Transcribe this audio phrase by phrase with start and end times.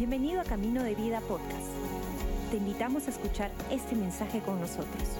[0.00, 1.68] Bienvenido a Camino de Vida Podcast.
[2.50, 5.18] Te invitamos a escuchar este mensaje con nosotros.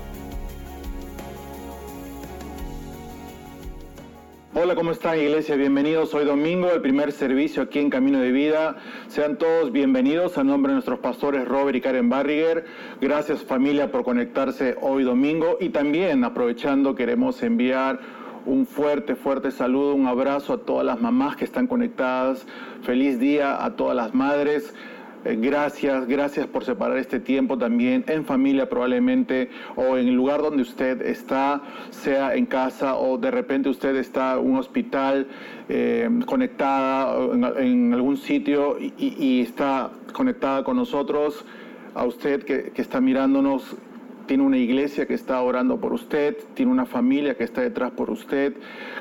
[4.55, 5.57] Hola, ¿cómo están iglesia?
[5.57, 8.79] Bienvenidos hoy domingo, el primer servicio aquí en Camino de Vida.
[9.09, 12.65] Sean todos bienvenidos a nombre de nuestros pastores Robert y Karen Barriger.
[13.03, 18.01] Gracias familia por conectarse hoy domingo y también aprovechando queremos enviar
[18.47, 22.47] un fuerte, fuerte saludo, un abrazo a todas las mamás que están conectadas.
[22.83, 24.75] Feliz día a todas las madres.
[25.25, 30.41] Eh, gracias, gracias por separar este tiempo también en familia probablemente o en el lugar
[30.41, 35.27] donde usted está, sea en casa o de repente usted está en un hospital
[35.69, 37.15] eh, conectada
[37.59, 41.45] en, algún sitio y, está conectada con nosotros.
[41.93, 43.77] A usted que, que está mirándonos,
[44.31, 48.11] tiene una iglesia que está orando por usted, tiene una familia que está detrás por
[48.11, 48.55] usted.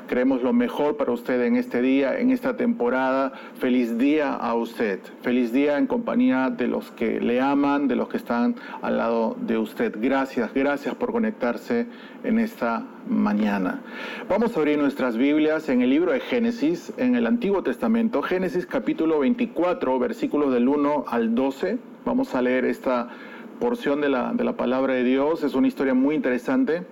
[0.08, 3.32] Creemos lo mejor para usted en este día, en esta temporada.
[3.60, 4.98] Feliz día a usted.
[5.22, 9.36] Feliz día en compañía de los que le aman, de los que están al lado
[9.46, 9.94] de usted.
[10.00, 11.86] Gracias, gracias por conectarse
[12.24, 13.82] en esta mañana.
[14.28, 18.66] Vamos a abrir nuestras Biblias en el libro de Génesis, en el Antiguo Testamento, Génesis
[18.66, 21.78] capítulo 24, versículos del 1 al 12.
[22.04, 23.10] Vamos a leer esta
[23.60, 25.44] porción de la, de la palabra de Dios.
[25.44, 26.84] Es una historia muy interesante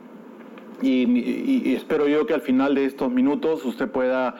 [0.83, 4.37] y, espero yo que al final de estos minutos usted pueda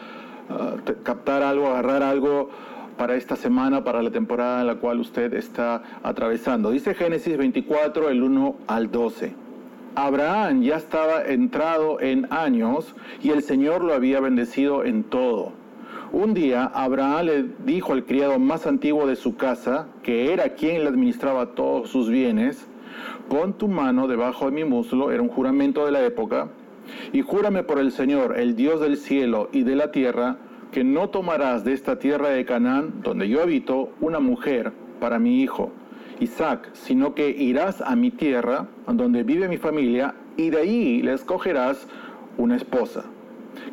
[0.49, 2.51] ah, captar algo, agarrar algo
[2.97, 6.71] para esta semana, para la temporada en la cual usted está atravesando.
[6.71, 9.35] Dice Génesis 24, el 1 al 12.
[9.95, 15.53] Abraham ya estaba entrado en años y el Señor lo había bendecido en todo.
[16.13, 20.83] Un día Abraham le dijo al criado más antiguo de su casa, que era quien
[20.83, 22.67] le administraba todos sus bienes,
[23.29, 26.49] pon tu mano debajo de mi muslo, era un juramento de la época,
[27.13, 30.39] y júrame por el Señor, el Dios del cielo y de la tierra,
[30.73, 35.43] que no tomarás de esta tierra de Canaán, donde yo habito, una mujer para mi
[35.43, 35.71] hijo,
[36.21, 41.13] Isaac, sino que irás a mi tierra, donde vive mi familia, y de ahí le
[41.13, 41.87] escogerás
[42.39, 43.05] una esposa.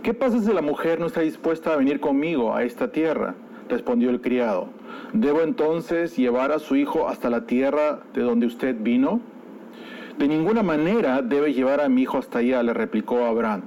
[0.03, 3.35] ¿Qué pasa si la mujer no está dispuesta a venir conmigo a esta tierra?
[3.69, 4.69] Respondió el criado.
[5.13, 9.22] ¿Debo entonces llevar a su hijo hasta la tierra de donde usted vino?
[10.18, 13.63] De ninguna manera debe llevar a mi hijo hasta allá, le replicó Abraham.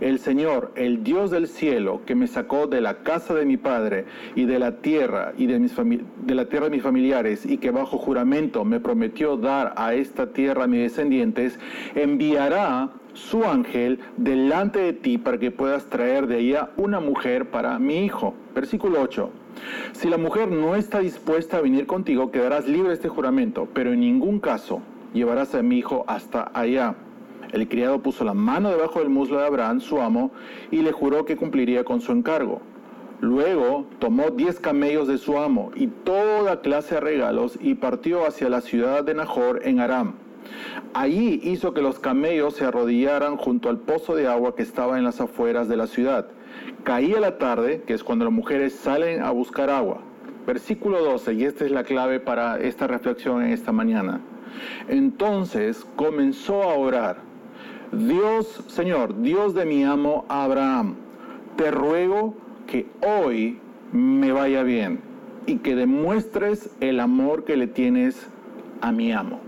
[0.00, 4.04] El Señor, el Dios del cielo, que me sacó de la casa de mi padre
[4.36, 7.98] y de la tierra y de, mis la tierra de mis familiares y que bajo
[7.98, 11.58] juramento me prometió dar a esta tierra a mis descendientes,
[11.96, 17.78] enviará su ángel delante de ti para que puedas traer de ella una mujer para
[17.78, 18.34] mi hijo.
[18.54, 19.30] Versículo 8.
[19.92, 23.92] Si la mujer no está dispuesta a venir contigo, quedarás libre de este juramento, pero
[23.92, 24.80] en ningún caso
[25.12, 26.94] llevarás a mi hijo hasta allá.
[27.52, 30.30] El criado puso la mano debajo del muslo de Abraham, su amo,
[30.70, 32.60] y le juró que cumpliría con su encargo.
[33.20, 38.48] Luego tomó diez camellos de su amo y toda clase de regalos y partió hacia
[38.48, 40.27] la ciudad de Nahor en Aram.
[40.94, 45.04] Allí hizo que los camellos se arrodillaran junto al pozo de agua que estaba en
[45.04, 46.28] las afueras de la ciudad.
[46.84, 49.98] Caía la tarde, que es cuando las mujeres salen a buscar agua.
[50.46, 54.20] Versículo 12, y esta es la clave para esta reflexión en esta mañana.
[54.88, 57.18] Entonces comenzó a orar.
[57.92, 60.96] Dios, Señor, Dios de mi amo Abraham,
[61.56, 62.34] te ruego
[62.66, 63.58] que hoy
[63.92, 65.00] me vaya bien
[65.46, 68.28] y que demuestres el amor que le tienes
[68.80, 69.47] a mi amo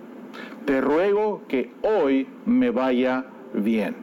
[0.70, 3.97] te ruego que hoy me vaya bien.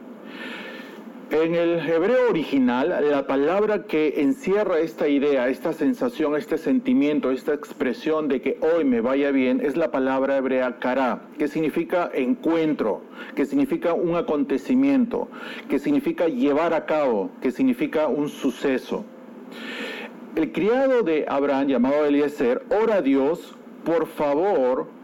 [1.30, 7.54] En el hebreo original, la palabra que encierra esta idea, esta sensación, este sentimiento, esta
[7.54, 13.00] expresión de que hoy me vaya bien, es la palabra hebrea kara, que significa encuentro,
[13.34, 15.26] que significa un acontecimiento,
[15.70, 19.06] que significa llevar a cabo, que significa un suceso.
[20.36, 24.97] El criado de Abraham, llamado Eliezer, ora a Dios, por favor,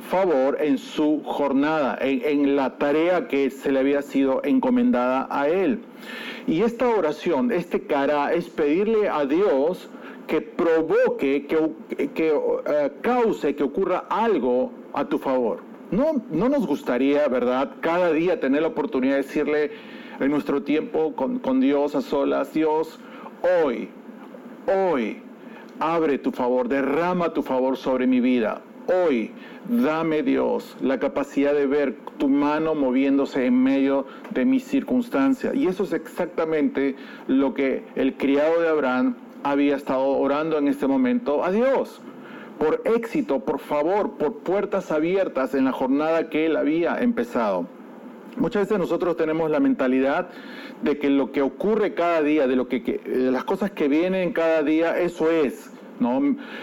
[0.00, 5.80] favor en su jornada, en, la tarea que se le había sido encomendada a él.
[6.46, 9.88] Y esta oración, este cara, es pedirle a Dios
[10.26, 15.60] que provoque, que, que eh, cause que ocurra algo a tu favor.
[15.90, 19.70] No, no nos gustaría, ¿verdad?, cada día tener la oportunidad de decirle
[20.20, 23.00] en nuestro tiempo con, con Dios a solas, Dios,
[23.64, 23.88] hoy,
[24.66, 25.20] hoy,
[25.80, 28.62] abre tu favor, derrama tu favor sobre mi vida.
[28.86, 29.30] Hoy,
[29.68, 35.54] dame Dios la capacidad de ver tu mano moviéndose en medio de mis circunstancias.
[35.54, 36.96] Y eso es exactamente
[37.28, 42.00] lo que el criado de Abraham había estado orando en este momento a Dios.
[42.58, 47.66] Por éxito, por favor, por puertas abiertas en la jornada que él había empezado.
[48.36, 50.28] Muchas veces nosotros tenemos la mentalidad
[50.82, 54.62] de que lo que ocurre cada día, de lo que, las cosas que vienen cada
[54.62, 55.70] día, eso es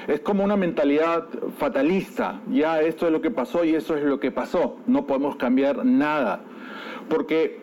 [0.08, 4.20] Es como una mentalidad fatalista, ya esto es lo que pasó y eso es lo
[4.20, 6.42] que pasó, no podemos cambiar nada,
[7.08, 7.60] porque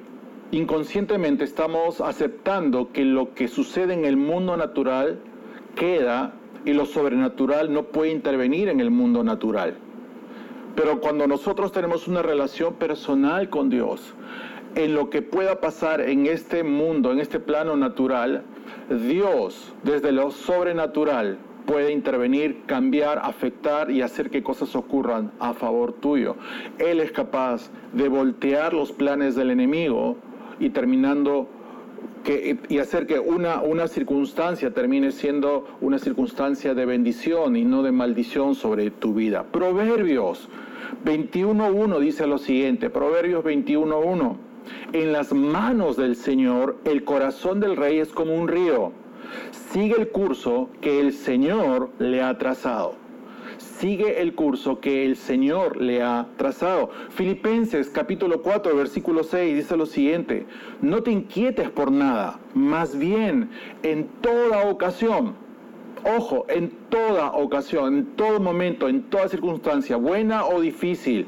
[0.53, 5.19] inconscientemente estamos aceptando que lo que sucede en el mundo natural
[5.75, 6.35] queda
[6.65, 9.75] y lo sobrenatural no puede intervenir en el mundo natural.
[10.77, 14.15] Pero cuando nosotros tenemos una relación personal con Dios,
[14.75, 18.43] en lo que pueda pasar en este mundo, en este plano natural,
[18.89, 25.93] Dios desde lo sobrenatural puede intervenir, cambiar, afectar y hacer que cosas ocurran a favor
[25.93, 26.37] tuyo.
[26.79, 30.17] Él es capaz de voltear los planes del enemigo
[30.61, 31.49] y terminando
[32.23, 37.83] que, y hacer que una, una circunstancia termine siendo una circunstancia de bendición y no
[37.83, 39.45] de maldición sobre tu vida.
[39.45, 40.49] Proverbios
[41.05, 44.37] 21.1 dice lo siguiente, Proverbios 21.1,
[44.93, 48.93] en las manos del Señor el corazón del rey es como un río,
[49.73, 53.05] sigue el curso que el Señor le ha trazado
[53.59, 56.91] sigue el curso que el Señor le ha trazado.
[57.11, 60.47] Filipenses capítulo 4 versículo 6 dice lo siguiente,
[60.81, 63.51] no te inquietes por nada, más bien
[63.83, 65.35] en toda ocasión,
[66.17, 71.27] ojo, en toda ocasión, en todo momento, en toda circunstancia, buena o difícil,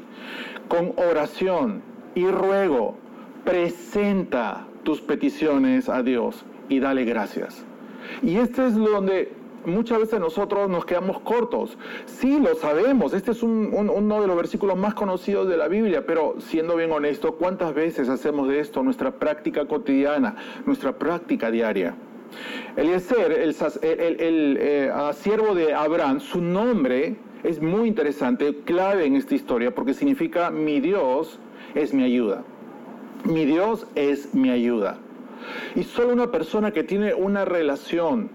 [0.67, 1.81] con oración
[2.15, 2.95] y ruego,
[3.43, 7.66] presenta tus peticiones a Dios y dale gracias.
[8.21, 9.31] Y este es donde
[9.65, 11.77] muchas veces nosotros nos quedamos cortos.
[12.05, 16.35] Sí, lo sabemos, este es uno de los versículos más conocidos de la Biblia, pero
[16.39, 21.95] siendo bien honesto, ¿cuántas veces hacemos de esto nuestra práctica cotidiana, nuestra práctica diaria?
[22.75, 29.15] Eliezer, el, el, el eh, siervo de Abraham, su nombre es muy interesante, clave en
[29.15, 31.39] esta historia, porque significa mi Dios
[31.75, 32.43] es mi ayuda.
[33.23, 34.99] Mi Dios es mi ayuda.
[35.75, 38.29] Y solo una persona que tiene una relación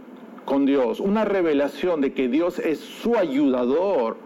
[0.44, 4.16] con Dios, una revelación de que Dios es su ayudador,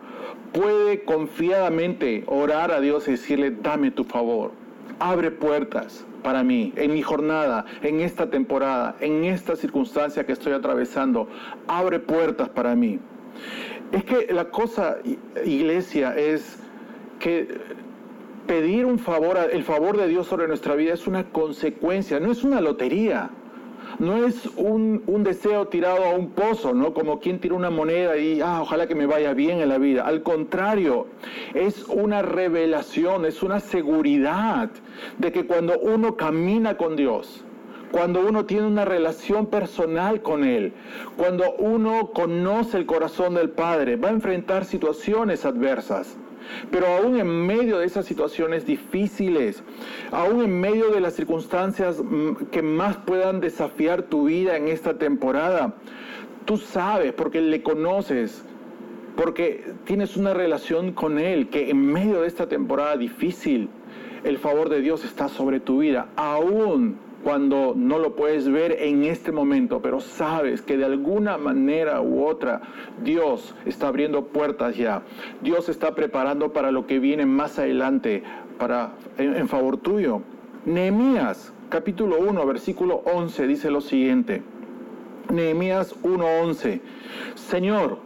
[0.53, 4.53] puede confiadamente orar a Dios y decirle, dame tu favor,
[4.99, 10.55] abre puertas para mí, en mi jornada, en esta temporada, en esta circunstancia que estoy
[10.55, 11.29] atravesando,
[11.69, 12.99] abre puertas para mí.
[13.93, 14.97] Es que la cosa,
[15.45, 16.59] iglesia, es
[17.21, 17.47] que
[18.47, 22.45] pedir un favor, el favor de Dios sobre nuestra vida es una consecuencia, no es
[22.45, 23.31] una lotería
[23.99, 26.93] no es un, deseo tirado a un pozo, ¿no?
[26.93, 30.03] Como quien tira una moneda y, ah, ojalá que me vaya bien en la vida.
[30.07, 31.07] Al contrario,
[31.55, 34.71] es una revelación, es una seguridad
[35.19, 37.45] de que cuando uno camina con Dios,
[37.91, 40.73] cuando uno tiene una relación personal con Él,
[41.17, 46.17] cuando uno conoce el corazón del Padre, va a enfrentar situaciones adversas.
[46.71, 49.63] Pero aún en medio de esas situaciones difíciles,
[50.11, 54.99] aún en medio de las circunstancias mm, que más puedan desafiar tu vida en esta
[54.99, 55.75] temporada,
[56.45, 58.45] tú sabes porque le conoces,
[59.17, 63.69] porque tienes una relación con Él, que en medio de esta temporada difícil,
[64.25, 69.03] el favor de Dios está sobre tu vida, aún cuando no lo puedes ver en
[69.03, 72.63] este momento, pero sabes que de alguna manera u otra
[73.03, 75.03] Dios está abriendo puertas ya.
[75.43, 78.23] Dios está preparando para lo que viene más adelante
[78.61, 80.23] para en, favor tuyo.
[80.67, 84.45] Nehemías capítulo 1 versículo 11 dice lo siguiente.
[85.29, 86.81] Nehemías 1:11.
[87.35, 87.99] Señor,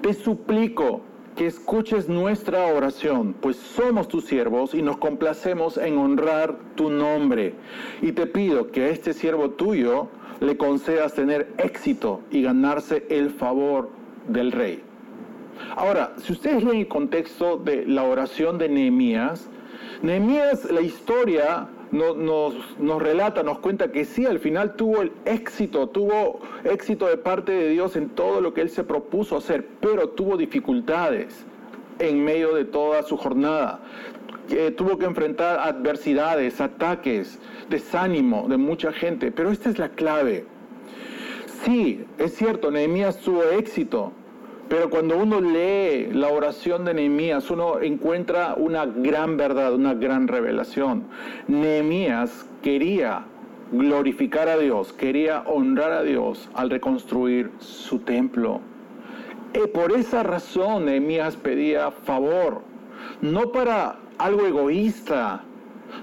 [0.00, 1.00] te suplico
[1.36, 7.54] que escuches nuestra oración, pues somos tus siervos y nos complacemos en honrar tu nombre.
[8.02, 10.08] Y te pido que a este siervo tuyo
[10.40, 13.90] le concedas tener éxito y ganarse el favor
[14.28, 14.82] del rey.
[15.76, 19.48] Ahora, si ustedes leen el contexto de la oración de Nehemías,
[20.02, 22.16] Nehemías, la historia nos,
[22.78, 27.52] nos, relata, nos cuenta que sí, al final tuvo el éxito, tuvo éxito de parte
[27.52, 31.44] de Dios en todo lo que él se propuso hacer, pero tuvo dificultades
[31.98, 33.80] en medio de toda su jornada.
[34.76, 37.38] tuvo que enfrentar adversidades, ataques,
[37.70, 40.44] desánimo de mucha gente, pero esta es la clave.
[41.64, 44.12] Sí, es cierto, Nehemías tuvo éxito,
[44.68, 50.26] pero cuando uno lee la oración de Nehemías, uno encuentra una gran verdad, una gran
[50.26, 51.04] revelación.
[51.48, 53.24] Nehemías quería
[53.72, 58.60] glorificar a Dios, quería honrar a Dios al reconstruir su templo.
[59.52, 62.62] Y por esa razón Nehemías pedía favor,
[63.20, 65.42] no para algo egoísta,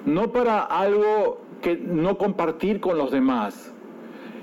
[0.05, 3.70] no para algo que no compartir con los demás,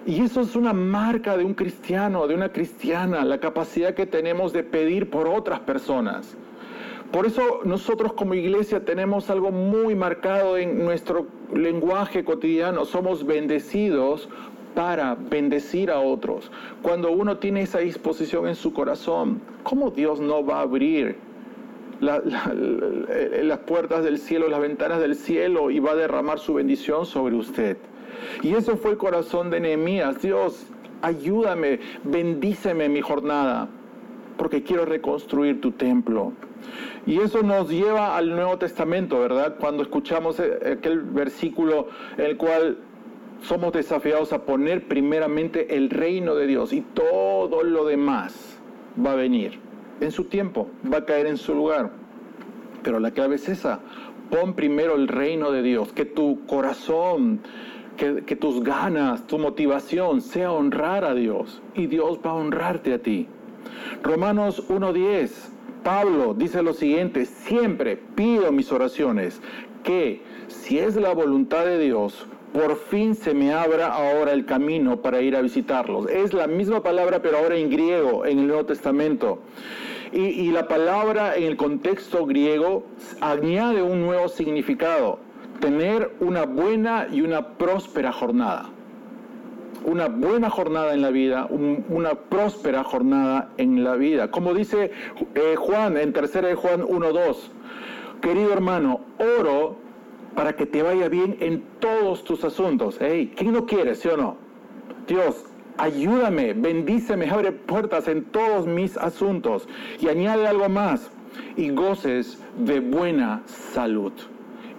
[0.08, 4.54] y eso es una marca de un cristiano, de una cristiana, la capacidad que tenemos
[4.54, 6.34] de pedir por otras personas.
[7.12, 12.86] Por eso nosotros como iglesia tenemos algo muy marcado en nuestro lenguaje cotidiano.
[12.86, 14.30] Somos bendecidos
[14.74, 16.50] para bendecir a otros,
[16.80, 21.16] cuando uno tiene esa disposición en su corazón, ¿cómo Dios no va a abrir
[22.00, 27.34] las puertas del cielo, las ventanas del cielo y va a derramar su bendición sobre
[27.34, 27.76] usted?
[28.42, 30.20] Y eso fue el corazón de Nehemías.
[30.22, 30.66] Dios,
[31.02, 33.68] ayúdame, bendíceme mi jornada,
[34.36, 36.32] porque quiero reconstruir tu templo.
[37.06, 39.56] Y eso nos lleva al Nuevo Testamento, ¿verdad?
[39.58, 42.78] Cuando escuchamos eh, aquel versículo en el cual
[43.42, 48.58] somos desafiados a poner primeramente el reino de Dios y todo lo demás
[49.04, 49.58] va a venir
[50.00, 51.90] en su tiempo, va a caer en su lugar.
[52.82, 53.80] Pero la clave es esa,
[54.30, 57.40] pon primero el reino de Dios, que tu corazón,
[57.99, 63.02] que, tus ganas, tu motivación sea honrar a Dios y Dios va a honrarte a
[63.02, 63.26] ti.
[64.02, 65.31] Romanos 1.10,
[65.83, 69.40] Pablo dice lo siguiente, siempre pido mis oraciones
[69.83, 75.02] que si es la voluntad de Dios, por fin se me abra ahora el camino
[75.02, 76.09] para ir a visitarlos.
[76.09, 79.40] Es la misma palabra, pero ahora en griego, en el Nuevo Testamento.
[80.11, 82.85] Y, la palabra en el contexto griego
[83.21, 85.19] añade un nuevo significado,
[85.60, 88.66] tener una buena y una próspera jornada.
[89.84, 94.30] Una buena jornada en la vida, una próspera jornada en la vida.
[94.30, 94.90] Como dice
[95.34, 97.36] eh, Juan en 3 de Juan 1.2,
[98.20, 99.76] querido hermano, oro
[100.34, 102.98] para que te vaya bien en todos tus asuntos.
[103.00, 104.36] Hey, ¿quién no quiere, sí o no?
[105.06, 105.44] Dios,
[105.78, 109.68] ayúdame, bendíceme, abre puertas en todos mis asuntos.
[110.00, 111.10] Y añade algo más,
[111.56, 114.12] y goces de buena salud.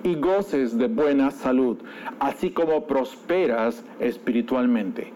[0.04, 1.78] Y goces de buena salud,
[2.20, 5.12] así como prosperas espiritualmente.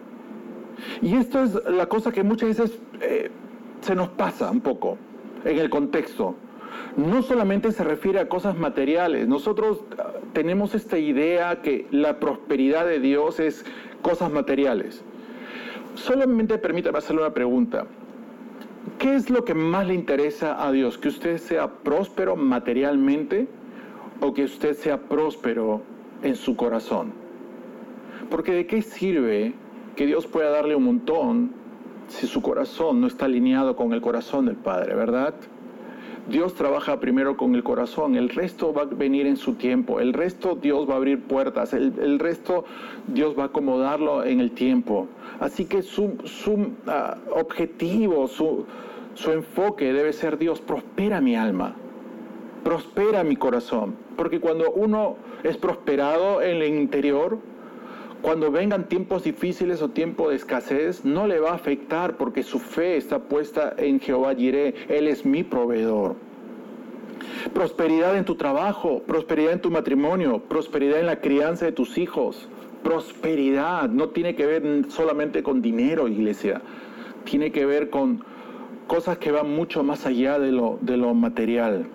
[1.00, 3.30] Y esto es la cosa que muchas veces eh,
[3.80, 4.98] se nos pasa un poco
[5.44, 6.36] en el contexto
[6.96, 9.26] no solamente se refiere a cosas materiales.
[9.28, 13.64] Nosotros ah, tenemos esta idea que la prosperidad de Dios es
[14.02, 15.02] cosas materiales.
[15.94, 17.86] Solamente permítame hacerle una pregunta.
[18.98, 20.98] ¿Qué es lo que más le interesa a Dios?
[20.98, 23.48] ¿Que usted sea próspero materialmente
[24.24, 25.82] o que usted sea próspero
[26.22, 27.12] en su corazón?
[28.30, 29.52] Porque de qué sirve
[29.96, 31.52] que Dios pueda darle un montón
[32.08, 35.34] si su corazón no está alineado con el corazón del Padre, ¿verdad?
[36.28, 40.14] Dios trabaja primero con el corazón, el resto va a venir en su tiempo, el
[40.14, 42.64] resto Dios va a abrir puertas, el, resto
[43.06, 45.06] Dios va a acomodarlo en el tiempo.
[45.38, 46.16] Así que su,
[46.86, 48.64] ah, objetivo, su,
[49.12, 51.76] su enfoque debe ser Dios, prospera mi alma,
[52.64, 57.38] prospera mi corazón, porque cuando uno es prosperado en el interior,
[58.22, 62.58] cuando vengan tiempos difíciles o tiempo de escasez, no le va a afectar porque su
[62.58, 64.74] fe está puesta en Jehová Jireh.
[64.88, 66.16] Él es mi proveedor.
[67.52, 72.48] Prosperidad en tu trabajo, prosperidad en tu matrimonio, prosperidad en la crianza de tus hijos.
[72.82, 76.62] Prosperidad no tiene que ver solamente con dinero, iglesia.
[77.24, 78.24] Tiene que ver con
[78.86, 81.88] cosas que van mucho más allá de lo, de lo material.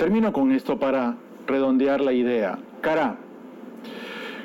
[0.00, 1.14] Termino con esto para
[1.46, 2.58] redondear la idea.
[2.80, 3.18] Cara,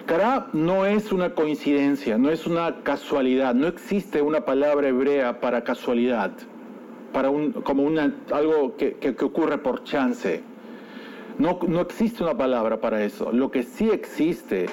[0.06, 5.64] Cara no es una coincidencia, no es una casualidad, no existe una palabra hebrea para
[5.64, 6.34] casualidad,
[7.14, 10.44] para un, como una, algo que, ocurre por chance.
[11.38, 13.32] No, no existe una palabra para eso.
[13.32, 14.66] Lo que sí existe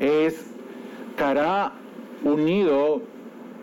[0.00, 0.50] es
[1.14, 1.74] cara
[2.24, 3.02] unido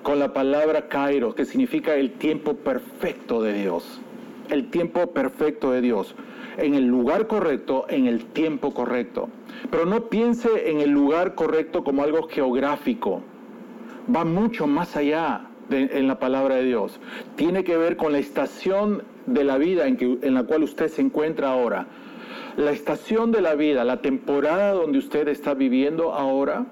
[0.04, 4.00] con la palabra kairos, que significa el tiempo perfecto de Dios.
[4.50, 6.16] El tiempo perfecto de Dios
[6.58, 9.30] en el lugar correcto, en el tiempo correcto.
[9.70, 13.22] Pero no piense en el lugar correcto como algo geográfico.
[14.14, 17.00] Va mucho más allá en la palabra de Dios.
[17.36, 21.52] Tiene que ver con la estación de la vida en, la cual usted se encuentra
[21.52, 21.88] ahora.
[22.58, 26.66] La estación de la vida, la temporada donde usted está viviendo ahora,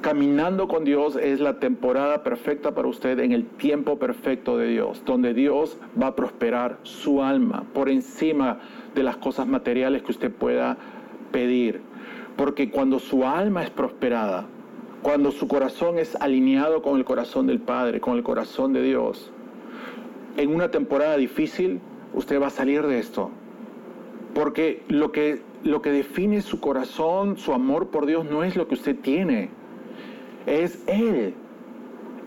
[0.00, 5.02] Caminando con Dios es la temporada perfecta para usted en el tiempo perfecto de Dios,
[5.04, 8.60] donde Dios va a prosperar su alma por encima
[8.94, 10.78] de las cosas materiales que usted pueda
[11.32, 11.82] pedir.
[12.36, 14.46] Porque cuando su alma es prosperada,
[15.02, 19.30] cuando su corazón es alineado con el corazón del Padre, con el corazón de Dios,
[20.38, 21.78] en una temporada difícil,
[22.14, 23.30] usted va a salir de esto.
[24.32, 28.66] Porque lo que, lo que define su corazón, su amor por Dios, no es lo
[28.66, 29.59] que usted tiene
[30.46, 31.34] es Él.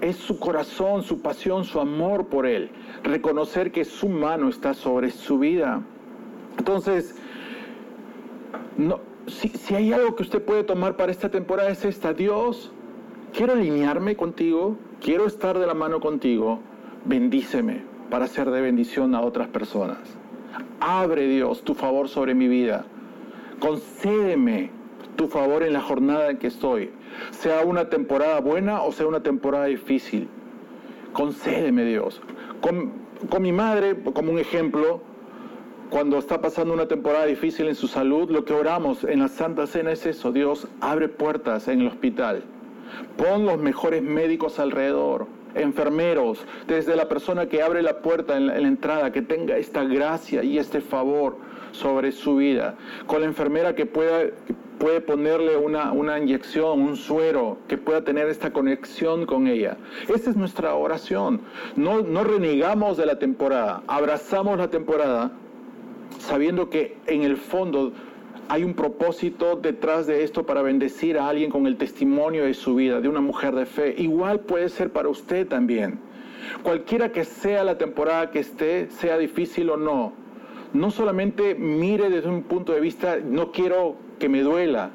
[0.02, 2.70] Es su corazón, su pasión, su amor por Él.
[3.04, 5.82] Reconocer que su mano está sobre su vida.
[6.58, 7.16] Entonces,
[8.78, 12.14] no, si, si hay algo que usted puede tomar para esta temporada es esta.
[12.14, 12.72] Dios,
[13.34, 16.60] quiero alinearme contigo, quiero estar de la mano contigo.
[17.06, 20.00] Bendíceme para ser de bendición a otras personas.
[20.80, 22.86] Abre Dios tu favor sobre mi vida.
[23.60, 24.70] Concédeme
[25.16, 26.92] tu favor en la jornada en que estoy,
[27.32, 30.28] sea una temporada buena o sea una temporada difícil.
[31.14, 32.22] Concédeme, Dios.
[32.62, 32.92] Con,
[33.30, 35.02] con mi madre, como un ejemplo,
[35.94, 39.68] cuando está pasando una temporada difícil en su salud, lo que oramos en la Santa
[39.68, 42.44] Cena es eso, Dios abre puertas en el hospital,
[43.16, 48.58] pon los mejores médicos alrededor, enfermeros, desde la persona que abre la puerta en la,
[48.58, 51.38] entrada, que tenga esta gracia y este favor
[51.74, 52.76] sobre su vida,
[53.06, 54.24] con la enfermera que pueda,
[54.80, 59.78] puede ponerle una, una inyección, un suero, que pueda tener esta conexión con ella.
[60.14, 61.42] Esa es nuestra oración.
[61.76, 65.32] No, no renegamos de la temporada, abrazamos la temporada
[66.20, 67.92] sabiendo que en el fondo
[68.50, 72.76] hay un propósito detrás de esto para bendecir a alguien con el testimonio de su
[72.76, 73.96] vida, de una mujer de fe.
[73.98, 76.00] Igual puede ser para usted también.
[76.62, 80.14] Cualquiera que sea la temporada que esté, sea difícil o no,
[80.74, 84.92] no solamente mire desde un punto de vista, no quiero que me duela,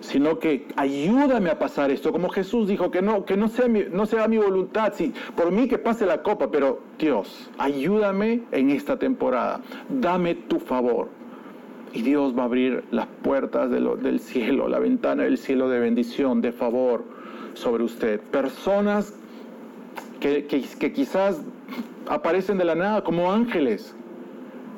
[0.00, 3.84] sino que ayúdame a pasar esto, como Jesús dijo, que no, que no sea, mi,
[3.90, 8.70] no sea mi voluntad, si, por mí que pase la copa, pero Dios, ayúdame en
[8.70, 11.08] esta temporada, dame tu favor.
[11.94, 16.40] Y Dios va a abrir las puertas del cielo, la ventana del cielo de bendición,
[16.40, 17.04] de favor
[17.52, 18.18] sobre usted.
[18.18, 19.14] Personas
[20.18, 21.42] que, que quizás
[22.08, 23.94] aparecen de la nada como ángeles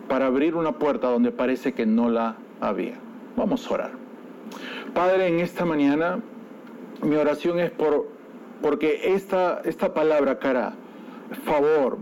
[0.09, 2.95] para abrir una puerta donde parece que no la había.
[3.37, 3.91] Vamos a orar.
[4.95, 6.21] Padre, en esta mañana
[7.03, 8.09] mi oración es por
[8.63, 10.73] porque esta, esta palabra, cara,
[11.45, 11.99] favor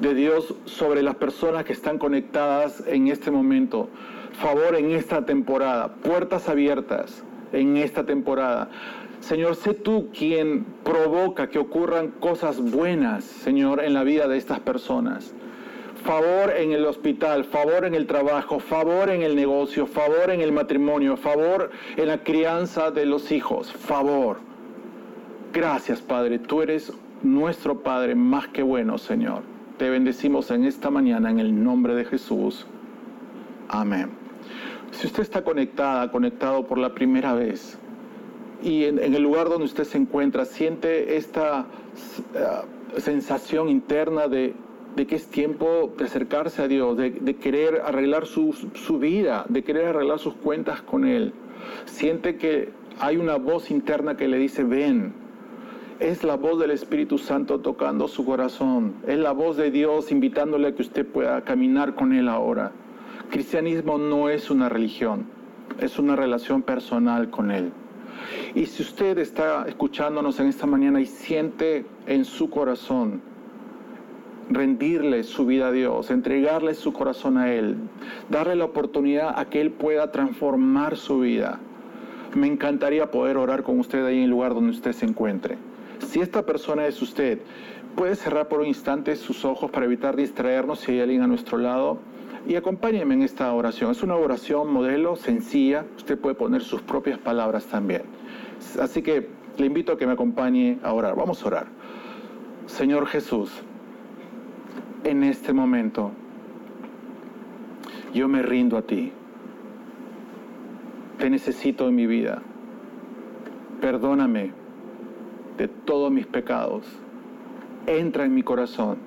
[0.00, 3.88] de Dios sobre las personas que están conectadas en este momento,
[4.40, 8.68] favor en esta temporada, puertas abiertas en esta temporada.
[9.18, 14.60] Señor, sé tú quien provoca que ocurran cosas buenas, Señor, en la vida de estas
[14.60, 15.34] personas
[16.04, 20.52] favor en el hospital, favor en el trabajo, favor en el negocio, favor en el
[20.52, 24.38] matrimonio, favor en la crianza de los hijos, favor.
[25.52, 29.42] Gracias, Padre, tú eres nuestro Padre más que bueno, Señor.
[29.78, 32.66] Te bendecimos en esta mañana en el nombre de Jesús.
[33.68, 34.10] Amén.
[34.90, 37.78] Si usted está conectada, conectado por la primera vez,
[38.62, 41.66] y en, el lugar donde usted se encuentra siente esta
[42.34, 44.54] uh, sensación interna de
[44.96, 49.62] de que es tiempo de acercarse a Dios, de, querer arreglar su, su vida, de
[49.62, 51.32] querer arreglar sus cuentas con Él.
[51.84, 52.70] Siente que
[53.00, 55.12] hay una voz interna que le dice, ven.
[56.00, 58.94] Es la voz del Espíritu Santo tocando su corazón.
[59.06, 62.72] Es la voz de Dios invitándole a que usted pueda caminar con Él ahora.
[63.30, 65.26] Cristianismo no es una religión,
[65.80, 67.72] es una relación personal con Él.
[68.54, 73.20] Y si usted está escuchándonos en esta mañana y siente en su corazón
[74.50, 77.76] rendirle su vida a Dios, entregarle su corazón a Él,
[78.28, 81.60] darle la oportunidad a que Él pueda transformar su vida.
[82.34, 85.56] Me encantaría poder orar con usted ahí en el lugar donde usted se encuentre.
[86.06, 87.40] Si esta persona es usted,
[87.96, 91.58] puede cerrar por un instante sus ojos para evitar distraernos si hay alguien a nuestro
[91.58, 91.98] lado
[92.46, 93.90] y acompáñeme en esta oración.
[93.90, 98.02] Es una oración modelo, sencilla, usted puede poner sus propias palabras también.
[98.80, 101.16] Así que le invito a que me acompañe a orar.
[101.16, 101.66] Vamos a orar.
[102.66, 103.50] Señor Jesús,
[105.04, 106.10] en este momento,
[108.14, 109.12] yo me rindo a ti.
[111.18, 112.42] Te necesito en mi vida.
[113.80, 114.52] Perdóname
[115.56, 116.86] de todos mis pecados.
[117.86, 118.98] Entra en mi corazón.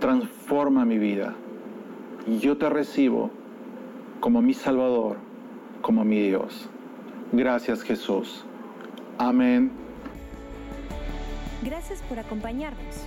[0.00, 1.34] Transforma mi vida.
[2.40, 3.30] Yo te recibo
[4.20, 5.16] como mi Salvador,
[5.82, 6.68] como mi Dios.
[7.32, 8.44] Gracias Jesús.
[9.18, 9.70] Amén.
[11.62, 13.06] Gracias por acompañarnos.